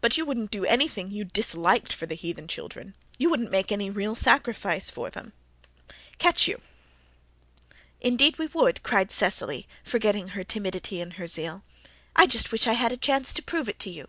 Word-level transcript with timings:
But 0.00 0.16
you 0.16 0.24
wouldn't 0.24 0.52
do 0.52 0.64
anything 0.64 1.10
you 1.10 1.24
disliked 1.24 1.92
for 1.92 2.06
the 2.06 2.14
heathen 2.14 2.46
children 2.46 2.94
you 3.18 3.28
wouldn't 3.28 3.50
make 3.50 3.72
any 3.72 3.90
real 3.90 4.14
sacrifice 4.14 4.88
for 4.90 5.10
them 5.10 5.32
catch 6.18 6.46
you!" 6.46 6.60
"Indeed 8.00 8.38
we 8.38 8.46
would," 8.46 8.84
cried 8.84 9.10
Cecily, 9.10 9.66
forgetting 9.82 10.28
her 10.28 10.44
timidity 10.44 11.00
in 11.00 11.10
her 11.18 11.26
zeal. 11.26 11.64
"I 12.14 12.28
just 12.28 12.52
wish 12.52 12.68
I 12.68 12.74
had 12.74 12.92
a 12.92 12.96
chance 12.96 13.34
to 13.34 13.42
prove 13.42 13.68
it 13.68 13.80
to 13.80 13.90
you." 13.90 14.06